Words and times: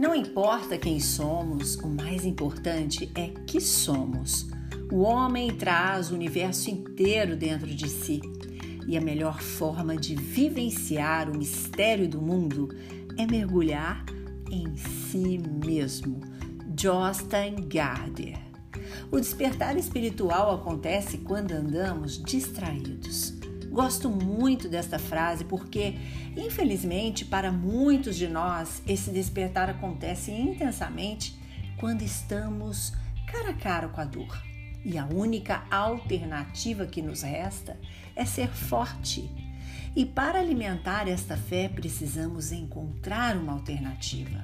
Não 0.00 0.14
importa 0.14 0.78
quem 0.78 0.98
somos, 0.98 1.76
o 1.76 1.86
mais 1.86 2.24
importante 2.24 3.12
é 3.14 3.28
que 3.46 3.60
somos. 3.60 4.48
O 4.90 5.00
homem 5.00 5.54
traz 5.54 6.10
o 6.10 6.14
universo 6.14 6.70
inteiro 6.70 7.36
dentro 7.36 7.66
de 7.66 7.86
si. 7.86 8.22
E 8.88 8.96
a 8.96 9.00
melhor 9.02 9.42
forma 9.42 9.98
de 9.98 10.14
vivenciar 10.14 11.28
o 11.28 11.36
mistério 11.36 12.08
do 12.08 12.18
mundo 12.18 12.74
é 13.18 13.26
mergulhar 13.26 14.02
em 14.50 14.74
si 14.74 15.36
mesmo. 15.62 16.22
Jostein 16.74 17.56
Garder. 17.68 18.38
O 19.12 19.20
despertar 19.20 19.76
espiritual 19.76 20.54
acontece 20.54 21.18
quando 21.18 21.52
andamos 21.52 22.22
distraídos. 22.22 23.39
Gosto 23.70 24.10
muito 24.10 24.68
desta 24.68 24.98
frase 24.98 25.44
porque, 25.44 25.94
infelizmente, 26.36 27.24
para 27.24 27.52
muitos 27.52 28.16
de 28.16 28.26
nós, 28.26 28.82
esse 28.84 29.10
despertar 29.10 29.70
acontece 29.70 30.32
intensamente 30.32 31.38
quando 31.78 32.02
estamos 32.02 32.92
cara 33.30 33.50
a 33.50 33.54
cara 33.54 33.88
com 33.88 34.00
a 34.00 34.04
dor. 34.04 34.42
E 34.84 34.98
a 34.98 35.06
única 35.06 35.62
alternativa 35.70 36.84
que 36.84 37.00
nos 37.00 37.22
resta 37.22 37.78
é 38.16 38.24
ser 38.24 38.48
forte. 38.48 39.30
E 39.94 40.04
para 40.04 40.40
alimentar 40.40 41.06
esta 41.06 41.36
fé, 41.36 41.68
precisamos 41.68 42.50
encontrar 42.50 43.36
uma 43.36 43.52
alternativa 43.52 44.42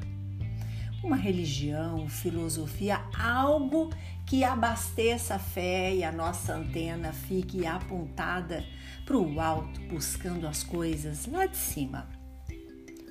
uma 1.06 1.16
religião, 1.16 2.08
filosofia, 2.08 3.00
algo 3.16 3.90
que 4.26 4.42
abasteça 4.42 5.36
a 5.36 5.38
fé 5.38 5.94
e 5.94 6.02
a 6.02 6.10
nossa 6.10 6.54
antena 6.54 7.12
fique 7.12 7.64
apontada 7.64 8.64
para 9.04 9.16
o 9.16 9.40
alto, 9.40 9.80
buscando 9.82 10.48
as 10.48 10.64
coisas 10.64 11.26
lá 11.26 11.46
de 11.46 11.56
cima. 11.56 12.08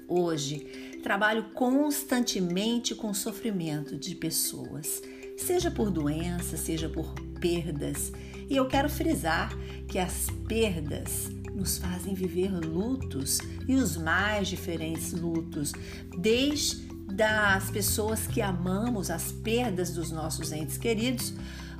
Hoje, 0.09 0.99
trabalho 1.01 1.51
constantemente 1.53 2.93
com 2.93 3.13
sofrimento 3.13 3.97
de 3.97 4.13
pessoas, 4.13 5.01
seja 5.37 5.71
por 5.71 5.89
doença, 5.89 6.57
seja 6.57 6.89
por 6.89 7.13
perdas, 7.39 8.11
e 8.49 8.55
eu 8.55 8.67
quero 8.67 8.89
frisar 8.89 9.49
que 9.87 9.97
as 9.97 10.27
perdas 10.47 11.29
nos 11.55 11.77
fazem 11.77 12.13
viver 12.13 12.51
lutos 12.51 13.39
e 13.67 13.73
os 13.73 13.95
mais 13.95 14.49
diferentes 14.49 15.13
lutos, 15.13 15.71
desde 16.19 16.85
das 17.05 17.69
pessoas 17.69 18.27
que 18.27 18.41
amamos, 18.41 19.09
as 19.09 19.31
perdas 19.31 19.93
dos 19.93 20.11
nossos 20.11 20.51
entes 20.51 20.77
queridos, 20.77 21.33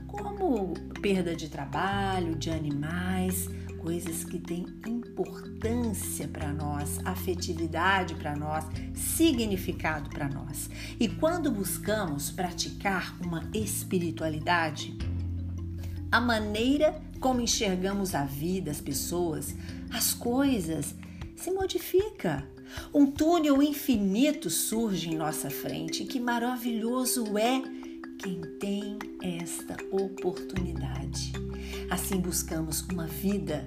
como 0.07 0.73
perda 1.01 1.35
de 1.35 1.49
trabalho, 1.49 2.35
de 2.35 2.49
animais, 2.49 3.49
coisas 3.85 4.23
que 4.23 4.39
têm 4.39 4.65
importância 4.87 6.27
para 6.27 6.51
nós, 6.51 6.99
afetividade 7.05 8.15
para 8.15 8.35
nós, 8.35 8.65
significado 8.93 10.09
para 10.09 10.27
nós. 10.27 10.69
E 10.99 11.07
quando 11.07 11.51
buscamos 11.51 12.31
praticar 12.31 13.15
uma 13.21 13.47
espiritualidade, 13.53 14.97
a 16.11 16.19
maneira 16.19 16.99
como 17.19 17.41
enxergamos 17.41 18.15
a 18.15 18.23
vida, 18.25 18.71
as 18.71 18.81
pessoas, 18.81 19.55
as 19.91 20.13
coisas 20.13 20.95
se 21.35 21.51
modifica. 21.51 22.47
Um 22.93 23.05
túnel 23.05 23.61
infinito 23.61 24.49
surge 24.49 25.09
em 25.09 25.15
nossa 25.15 25.49
frente. 25.49 26.05
Que 26.05 26.19
maravilhoso 26.19 27.37
é 27.37 27.61
quem 28.17 28.41
tem 28.59 28.97
esta 29.21 29.77
oportunidade. 29.91 31.33
Assim 31.89 32.19
buscamos 32.19 32.81
uma 32.81 33.05
vida 33.05 33.65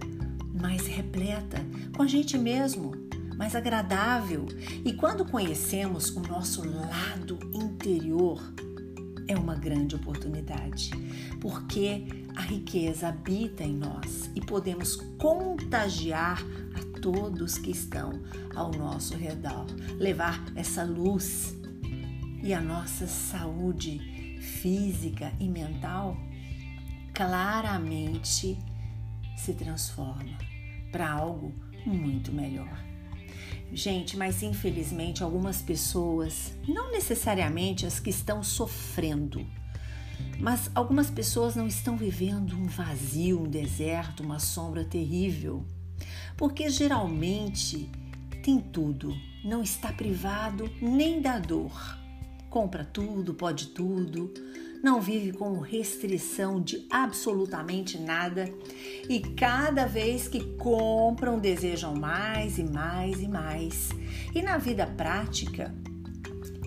mais 0.60 0.86
repleta 0.86 1.58
com 1.96 2.02
a 2.02 2.06
gente 2.06 2.36
mesmo, 2.36 2.92
mais 3.36 3.54
agradável. 3.54 4.46
E 4.84 4.92
quando 4.92 5.24
conhecemos 5.24 6.10
o 6.10 6.20
nosso 6.20 6.68
lado 6.68 7.38
interior, 7.52 8.42
é 9.28 9.36
uma 9.36 9.54
grande 9.54 9.94
oportunidade, 9.94 10.90
porque 11.40 12.06
a 12.34 12.40
riqueza 12.40 13.08
habita 13.08 13.62
em 13.62 13.76
nós 13.76 14.30
e 14.34 14.40
podemos 14.40 14.96
contagiar 15.18 16.42
a 16.74 16.87
todos 17.00 17.58
que 17.58 17.70
estão 17.70 18.12
ao 18.54 18.70
nosso 18.72 19.16
redor, 19.16 19.66
levar 19.98 20.44
essa 20.54 20.84
luz 20.84 21.54
e 22.42 22.52
a 22.54 22.60
nossa 22.60 23.06
saúde 23.06 24.38
física 24.40 25.32
e 25.40 25.48
mental 25.48 26.16
claramente 27.12 28.58
se 29.36 29.54
transforma 29.54 30.38
para 30.92 31.10
algo 31.10 31.52
muito 31.84 32.32
melhor. 32.32 32.88
Gente, 33.72 34.16
mas 34.16 34.42
infelizmente 34.42 35.22
algumas 35.22 35.60
pessoas, 35.60 36.54
não 36.66 36.90
necessariamente 36.90 37.84
as 37.84 38.00
que 38.00 38.10
estão 38.10 38.42
sofrendo, 38.42 39.46
mas 40.38 40.70
algumas 40.74 41.10
pessoas 41.10 41.54
não 41.54 41.66
estão 41.66 41.96
vivendo 41.96 42.54
um 42.54 42.66
vazio, 42.66 43.42
um 43.42 43.48
deserto, 43.48 44.22
uma 44.22 44.38
sombra 44.38 44.84
terrível, 44.84 45.66
porque 46.38 46.70
geralmente 46.70 47.90
tem 48.44 48.60
tudo, 48.60 49.14
não 49.44 49.60
está 49.60 49.92
privado 49.92 50.70
nem 50.80 51.20
da 51.20 51.38
dor. 51.38 51.98
Compra 52.48 52.84
tudo, 52.84 53.34
pode 53.34 53.66
tudo, 53.66 54.32
não 54.82 55.00
vive 55.02 55.32
com 55.32 55.58
restrição 55.58 56.62
de 56.62 56.86
absolutamente 56.88 57.98
nada 57.98 58.48
e 59.08 59.18
cada 59.20 59.84
vez 59.84 60.28
que 60.28 60.40
compram 60.56 61.40
desejam 61.40 61.94
mais 61.94 62.56
e 62.56 62.64
mais 62.64 63.20
e 63.20 63.28
mais. 63.28 63.88
E 64.32 64.40
na 64.40 64.56
vida 64.56 64.86
prática, 64.86 65.74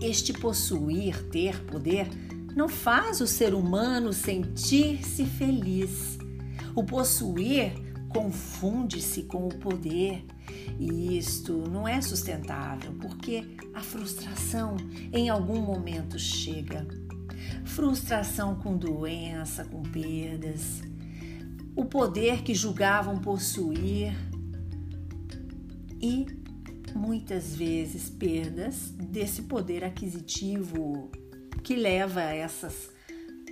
este 0.01 0.33
possuir, 0.33 1.23
ter 1.29 1.63
poder, 1.63 2.07
não 2.53 2.67
faz 2.67 3.21
o 3.21 3.27
ser 3.27 3.53
humano 3.53 4.11
sentir-se 4.11 5.25
feliz. 5.25 6.19
O 6.75 6.83
possuir 6.83 7.90
confunde-se 8.13 9.23
com 9.23 9.47
o 9.47 9.55
poder. 9.55 10.25
E 10.79 11.17
isto 11.17 11.53
não 11.69 11.87
é 11.87 12.01
sustentável, 12.01 12.93
porque 12.99 13.45
a 13.73 13.81
frustração 13.81 14.75
em 15.13 15.29
algum 15.29 15.61
momento 15.61 16.19
chega. 16.19 16.85
Frustração 17.65 18.55
com 18.55 18.77
doença, 18.77 19.65
com 19.65 19.81
perdas, 19.83 20.81
o 21.75 21.85
poder 21.85 22.43
que 22.43 22.53
julgavam 22.53 23.19
possuir. 23.19 24.13
E 26.01 26.25
muitas 26.95 27.55
vezes 27.55 28.09
perdas 28.09 28.89
desse 28.89 29.43
poder 29.43 29.83
aquisitivo 29.83 31.09
que 31.63 31.75
leva 31.75 32.21
a 32.21 32.33
essas 32.33 32.89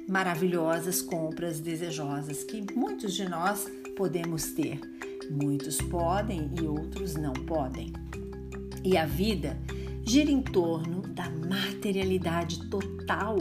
maravilhosas 0.08 1.02
compras 1.02 1.60
desejosas 1.60 2.44
que 2.44 2.66
muitos 2.74 3.14
de 3.14 3.30
nós 3.30 3.68
podemos 4.00 4.46
ter. 4.52 4.80
Muitos 5.30 5.76
podem 5.82 6.50
e 6.58 6.66
outros 6.66 7.16
não 7.16 7.34
podem. 7.34 7.92
E 8.82 8.96
a 8.96 9.06
vida 9.06 9.60
gira 10.06 10.32
em 10.32 10.42
torno 10.42 11.02
da 11.02 11.30
materialidade 11.30 12.70
total 12.70 13.38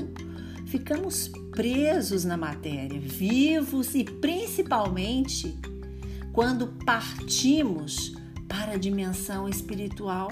ficamos 0.66 1.28
presos 1.52 2.24
na 2.24 2.36
matéria, 2.36 3.00
vivos 3.00 3.94
e 3.94 4.02
principalmente 4.02 5.56
quando 6.32 6.66
partimos 6.84 8.16
para 8.48 8.72
a 8.72 8.76
dimensão 8.76 9.48
espiritual, 9.48 10.28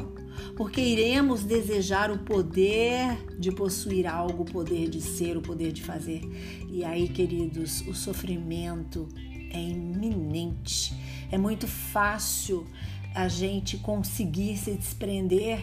porque 0.56 0.80
iremos 0.80 1.44
desejar 1.44 2.10
o 2.10 2.18
poder 2.18 3.16
de 3.38 3.52
possuir 3.52 4.08
algo, 4.08 4.42
o 4.42 4.46
poder 4.46 4.90
de 4.90 5.00
ser, 5.00 5.36
o 5.36 5.40
poder 5.40 5.70
de 5.70 5.84
fazer. 5.84 6.20
E 6.68 6.84
aí, 6.84 7.08
queridos, 7.08 7.82
o 7.82 7.94
sofrimento 7.94 9.06
é 9.50 9.60
iminente. 9.60 10.94
É 11.30 11.38
muito 11.38 11.66
fácil 11.66 12.66
a 13.14 13.28
gente 13.28 13.78
conseguir 13.78 14.56
se 14.56 14.72
desprender 14.72 15.60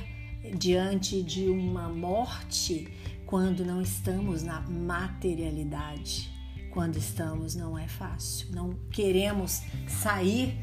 diante 0.58 1.22
de 1.22 1.46
uma 1.46 1.88
morte 1.88 2.88
quando 3.26 3.66
não 3.66 3.82
estamos 3.82 4.44
na 4.44 4.62
materialidade. 4.62 6.32
Quando 6.72 6.98
estamos, 6.98 7.56
não 7.56 7.78
é 7.78 7.88
fácil. 7.88 8.48
Não 8.52 8.74
queremos 8.92 9.62
sair 9.88 10.58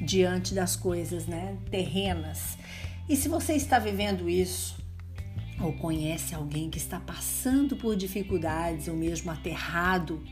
diante 0.00 0.54
das 0.54 0.74
coisas 0.74 1.26
né, 1.26 1.58
terrenas. 1.70 2.56
E 3.08 3.16
se 3.16 3.28
você 3.28 3.54
está 3.54 3.78
vivendo 3.78 4.28
isso, 4.28 4.79
ou 5.62 5.72
conhece 5.72 6.34
alguém 6.34 6.70
que 6.70 6.78
está 6.78 6.98
passando 6.98 7.76
por 7.76 7.94
dificuldades 7.94 8.88
ou 8.88 8.96
mesmo 8.96 9.30
aterrado, 9.30 10.22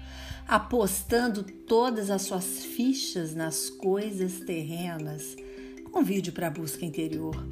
apostando 0.46 1.42
todas 1.42 2.10
as 2.10 2.22
suas 2.22 2.64
fichas 2.64 3.34
nas 3.34 3.68
coisas 3.68 4.40
terrenas, 4.40 5.36
convide 5.92 6.32
para 6.32 6.46
a 6.46 6.50
busca 6.50 6.84
interior. 6.84 7.46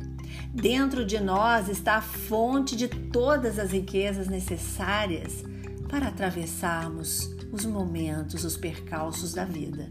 Dentro 0.53 1.05
de 1.05 1.21
nós 1.21 1.69
está 1.69 1.97
a 1.97 2.03
fonte 2.03 2.75
de 2.75 2.89
todas 2.89 3.59
as 3.59 3.71
riquezas 3.71 4.29
necessárias 4.29 5.45
para 5.89 6.09
atravessarmos 6.09 7.31
os 7.53 7.65
momentos, 7.65 8.45
os 8.45 8.57
percalços 8.57 9.33
da 9.33 9.45
vida, 9.45 9.89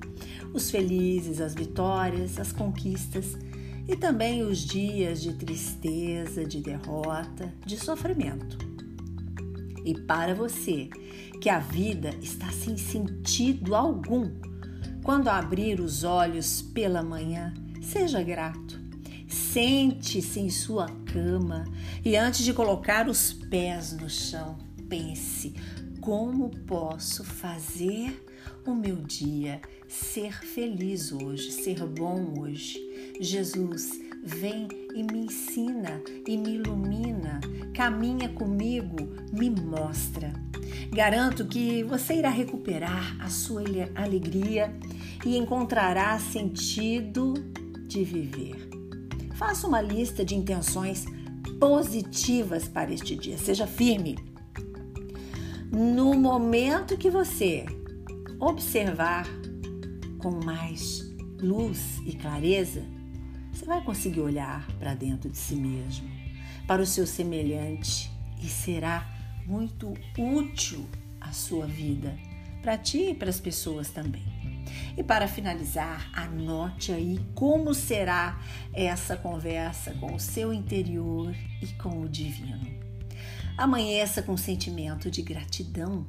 os 0.53 0.69
felizes, 0.69 1.39
as 1.39 1.53
vitórias, 1.53 2.39
as 2.39 2.51
conquistas 2.51 3.37
e 3.87 3.95
também 3.95 4.43
os 4.43 4.59
dias 4.59 5.21
de 5.21 5.33
tristeza, 5.33 6.45
de 6.45 6.61
derrota, 6.61 7.53
de 7.65 7.77
sofrimento. 7.77 8.57
E 9.85 9.93
para 9.93 10.33
você 10.33 10.89
que 11.39 11.49
a 11.49 11.59
vida 11.59 12.09
está 12.21 12.49
sem 12.49 12.75
sentido 12.75 13.75
algum, 13.75 14.31
quando 15.03 15.27
abrir 15.27 15.79
os 15.79 16.03
olhos 16.03 16.61
pela 16.61 17.03
manhã, 17.03 17.53
seja 17.81 18.23
grato. 18.23 18.83
Sente-se 19.27 20.39
em 20.39 20.49
sua 20.49 20.87
cama 21.05 21.65
e 22.03 22.15
antes 22.15 22.43
de 22.43 22.53
colocar 22.53 23.07
os 23.07 23.31
pés 23.31 23.93
no 23.93 24.09
chão, 24.09 24.57
pense: 24.89 25.53
como 26.01 26.49
posso 26.67 27.23
fazer 27.23 28.23
o 28.65 28.73
meu 28.73 28.97
dia 28.97 29.61
ser 29.87 30.43
feliz 30.43 31.11
hoje, 31.11 31.51
ser 31.51 31.85
bom 31.85 32.39
hoje? 32.39 32.79
Jesus, 33.19 33.89
vem 34.23 34.67
e 34.93 35.03
me 35.03 35.25
ensina 35.25 36.01
e 36.27 36.37
me 36.37 36.55
ilumina, 36.55 37.39
caminha 37.73 38.29
comigo, 38.29 38.97
me 39.31 39.49
mostra. 39.49 40.33
Garanto 40.91 41.45
que 41.45 41.83
você 41.83 42.15
irá 42.15 42.29
recuperar 42.29 43.17
a 43.19 43.29
sua 43.29 43.63
alegria 43.95 44.73
e 45.25 45.37
encontrará 45.37 46.17
sentido 46.19 47.33
de 47.87 48.03
viver. 48.03 48.69
Faça 49.35 49.67
uma 49.67 49.81
lista 49.81 50.23
de 50.23 50.35
intenções 50.35 51.05
positivas 51.59 52.67
para 52.67 52.93
este 52.93 53.15
dia. 53.15 53.37
Seja 53.37 53.67
firme. 53.67 54.34
No 55.71 56.13
momento 56.13 56.97
que 56.97 57.09
você 57.09 57.65
observar 58.39 59.25
com 60.19 60.43
mais 60.43 61.01
luz 61.39 61.99
e 62.05 62.13
clareza, 62.13 62.83
você 63.51 63.65
vai 63.65 63.83
conseguir 63.83 64.21
olhar 64.21 64.65
para 64.79 64.93
dentro 64.93 65.29
de 65.29 65.37
si 65.37 65.55
mesmo, 65.55 66.09
para 66.67 66.81
o 66.81 66.85
seu 66.85 67.07
semelhante 67.07 68.11
e 68.41 68.47
será 68.47 69.09
muito 69.45 69.93
útil 70.17 70.85
à 71.19 71.31
sua 71.31 71.65
vida, 71.65 72.17
para 72.61 72.77
ti 72.77 73.09
e 73.09 73.15
para 73.15 73.29
as 73.29 73.39
pessoas 73.39 73.89
também. 73.89 74.23
E 74.97 75.03
para 75.03 75.27
finalizar, 75.27 76.09
anote 76.13 76.91
aí 76.91 77.19
como 77.33 77.73
será 77.73 78.39
essa 78.73 79.15
conversa 79.15 79.93
com 79.95 80.15
o 80.15 80.19
seu 80.19 80.53
interior 80.53 81.35
e 81.61 81.67
com 81.73 82.01
o 82.01 82.09
divino. 82.09 82.84
Amanheça 83.57 84.21
com 84.21 84.35
sentimento 84.35 85.09
de 85.09 85.21
gratidão. 85.21 86.05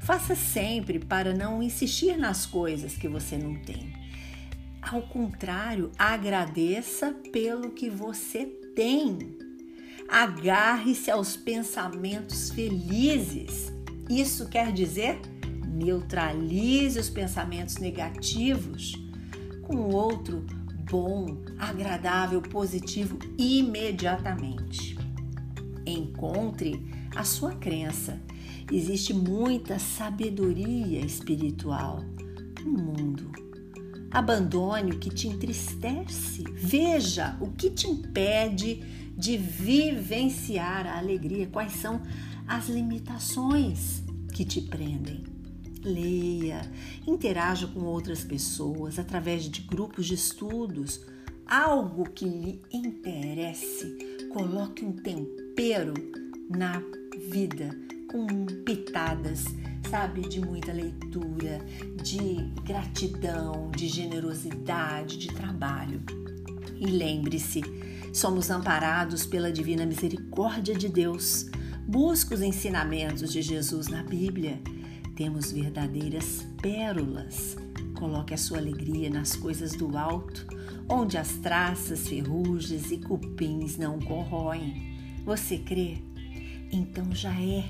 Faça 0.00 0.34
sempre 0.34 0.98
para 0.98 1.34
não 1.34 1.62
insistir 1.62 2.16
nas 2.16 2.46
coisas 2.46 2.96
que 2.96 3.06
você 3.06 3.36
não 3.36 3.54
tem. 3.56 3.92
Ao 4.80 5.02
contrário, 5.02 5.90
agradeça 5.98 7.12
pelo 7.30 7.72
que 7.72 7.90
você 7.90 8.46
tem. 8.74 9.36
Agarre-se 10.08 11.10
aos 11.10 11.36
pensamentos 11.36 12.50
felizes. 12.50 13.70
Isso 14.08 14.48
quer 14.48 14.72
dizer 14.72 15.20
neutralize 15.78 16.98
os 16.98 17.08
pensamentos 17.08 17.76
negativos 17.76 18.94
com 19.62 19.76
outro 19.94 20.44
bom, 20.90 21.44
agradável, 21.58 22.40
positivo 22.40 23.18
imediatamente. 23.36 24.97
Encontre 25.90 26.84
a 27.14 27.24
sua 27.24 27.54
crença. 27.54 28.20
Existe 28.70 29.14
muita 29.14 29.78
sabedoria 29.78 31.00
espiritual 31.00 32.04
no 32.64 32.70
mundo. 32.70 33.32
Abandone 34.10 34.92
o 34.92 34.98
que 34.98 35.10
te 35.10 35.28
entristece. 35.28 36.44
Veja 36.54 37.36
o 37.40 37.50
que 37.52 37.70
te 37.70 37.88
impede 37.88 38.82
de 39.16 39.36
vivenciar 39.36 40.86
a 40.86 40.98
alegria. 40.98 41.46
Quais 41.46 41.72
são 41.72 42.02
as 42.46 42.68
limitações 42.68 44.02
que 44.32 44.44
te 44.44 44.60
prendem? 44.60 45.38
leia, 45.82 46.70
interaja 47.06 47.66
com 47.66 47.80
outras 47.80 48.24
pessoas 48.24 48.98
através 48.98 49.44
de 49.44 49.62
grupos 49.62 50.06
de 50.06 50.14
estudos, 50.14 51.00
algo 51.46 52.08
que 52.10 52.24
lhe 52.24 52.62
interesse. 52.72 53.96
Coloque 54.32 54.84
um 54.84 54.92
tempero 55.58 55.92
na 56.48 56.80
vida 57.32 57.76
com 58.08 58.46
pitadas, 58.64 59.44
sabe, 59.90 60.20
de 60.20 60.40
muita 60.40 60.72
leitura, 60.72 61.58
de 62.00 62.52
gratidão, 62.62 63.68
de 63.72 63.88
generosidade, 63.88 65.18
de 65.18 65.26
trabalho. 65.26 66.00
E 66.78 66.86
lembre-se, 66.86 67.60
somos 68.14 68.50
amparados 68.50 69.26
pela 69.26 69.50
divina 69.50 69.84
misericórdia 69.84 70.76
de 70.76 70.88
Deus. 70.88 71.50
Busque 71.88 72.34
os 72.34 72.40
ensinamentos 72.40 73.32
de 73.32 73.42
Jesus 73.42 73.88
na 73.88 74.04
Bíblia 74.04 74.60
temos 75.16 75.50
verdadeiras 75.50 76.46
pérolas. 76.62 77.56
Coloque 77.98 78.32
a 78.32 78.38
sua 78.38 78.58
alegria 78.58 79.10
nas 79.10 79.34
coisas 79.34 79.72
do 79.72 79.98
alto, 79.98 80.46
onde 80.88 81.18
as 81.18 81.32
traças, 81.38 82.06
ferrugens 82.06 82.92
e 82.92 82.98
cupins 82.98 83.76
não 83.76 83.98
corroem. 83.98 84.87
Você 85.28 85.58
crê? 85.58 85.98
Então 86.72 87.14
já 87.14 87.38
é. 87.38 87.64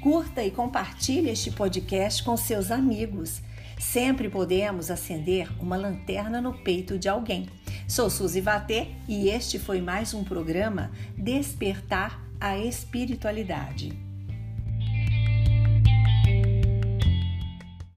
Curta 0.00 0.42
e 0.42 0.50
compartilhe 0.50 1.28
este 1.28 1.50
podcast 1.50 2.24
com 2.24 2.38
seus 2.38 2.70
amigos. 2.70 3.42
Sempre 3.78 4.30
podemos 4.30 4.90
acender 4.90 5.50
uma 5.60 5.76
lanterna 5.76 6.40
no 6.40 6.54
peito 6.54 6.98
de 6.98 7.06
alguém. 7.06 7.50
Sou 7.86 8.08
Suzy 8.08 8.40
Vatê 8.40 8.86
e 9.06 9.28
este 9.28 9.58
foi 9.58 9.82
mais 9.82 10.14
um 10.14 10.24
programa 10.24 10.90
Despertar 11.18 12.18
a 12.40 12.56
Espiritualidade. 12.56 14.07